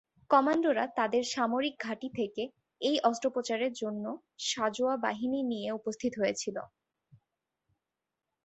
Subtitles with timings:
[0.31, 2.43] কমান্ডোরা তাদের সামরিক ঘাঁটি থেকে
[2.81, 4.05] এই অস্ত্রোপচারের জন্য
[4.47, 6.57] সাঁজোয়া বাহিনী নিয়ে উপস্থিত হয়েছিল।